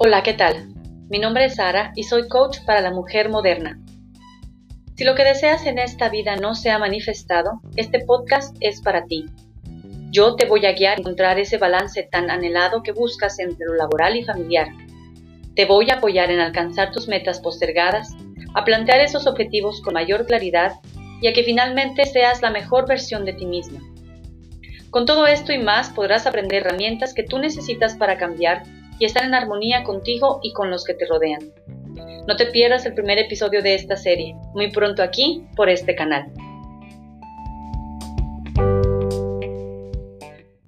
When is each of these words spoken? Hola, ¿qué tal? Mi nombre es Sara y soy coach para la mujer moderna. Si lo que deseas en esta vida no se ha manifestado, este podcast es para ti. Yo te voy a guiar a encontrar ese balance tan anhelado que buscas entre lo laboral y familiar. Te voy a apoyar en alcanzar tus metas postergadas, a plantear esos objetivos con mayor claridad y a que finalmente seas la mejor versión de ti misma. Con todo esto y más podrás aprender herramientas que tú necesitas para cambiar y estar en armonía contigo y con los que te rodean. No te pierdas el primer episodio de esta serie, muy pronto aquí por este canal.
Hola, 0.00 0.22
¿qué 0.22 0.32
tal? 0.32 0.68
Mi 1.10 1.18
nombre 1.18 1.46
es 1.46 1.56
Sara 1.56 1.90
y 1.96 2.04
soy 2.04 2.28
coach 2.28 2.58
para 2.64 2.80
la 2.80 2.92
mujer 2.92 3.30
moderna. 3.30 3.80
Si 4.94 5.02
lo 5.02 5.16
que 5.16 5.24
deseas 5.24 5.66
en 5.66 5.80
esta 5.80 6.08
vida 6.08 6.36
no 6.36 6.54
se 6.54 6.70
ha 6.70 6.78
manifestado, 6.78 7.60
este 7.74 8.04
podcast 8.04 8.56
es 8.60 8.80
para 8.80 9.06
ti. 9.06 9.26
Yo 10.12 10.36
te 10.36 10.46
voy 10.46 10.66
a 10.66 10.72
guiar 10.72 10.98
a 10.98 11.00
encontrar 11.00 11.40
ese 11.40 11.58
balance 11.58 12.04
tan 12.12 12.30
anhelado 12.30 12.84
que 12.84 12.92
buscas 12.92 13.40
entre 13.40 13.66
lo 13.66 13.74
laboral 13.74 14.14
y 14.14 14.22
familiar. 14.22 14.68
Te 15.56 15.64
voy 15.64 15.90
a 15.90 15.94
apoyar 15.94 16.30
en 16.30 16.38
alcanzar 16.38 16.92
tus 16.92 17.08
metas 17.08 17.40
postergadas, 17.40 18.14
a 18.54 18.64
plantear 18.64 19.00
esos 19.00 19.26
objetivos 19.26 19.82
con 19.82 19.94
mayor 19.94 20.26
claridad 20.26 20.74
y 21.20 21.26
a 21.26 21.32
que 21.32 21.42
finalmente 21.42 22.04
seas 22.04 22.40
la 22.40 22.52
mejor 22.52 22.86
versión 22.86 23.24
de 23.24 23.32
ti 23.32 23.46
misma. 23.46 23.80
Con 24.90 25.06
todo 25.06 25.26
esto 25.26 25.52
y 25.52 25.58
más 25.58 25.90
podrás 25.90 26.24
aprender 26.28 26.64
herramientas 26.64 27.14
que 27.14 27.24
tú 27.24 27.40
necesitas 27.40 27.96
para 27.96 28.16
cambiar 28.16 28.62
y 28.98 29.04
estar 29.04 29.24
en 29.24 29.34
armonía 29.34 29.84
contigo 29.84 30.40
y 30.42 30.52
con 30.52 30.70
los 30.70 30.84
que 30.84 30.94
te 30.94 31.06
rodean. 31.06 31.52
No 32.26 32.36
te 32.36 32.46
pierdas 32.46 32.84
el 32.86 32.94
primer 32.94 33.18
episodio 33.18 33.62
de 33.62 33.74
esta 33.74 33.96
serie, 33.96 34.34
muy 34.54 34.70
pronto 34.70 35.02
aquí 35.02 35.46
por 35.56 35.68
este 35.68 35.94
canal. 35.94 36.30